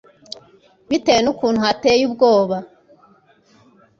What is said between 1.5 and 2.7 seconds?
hateye ubwoba,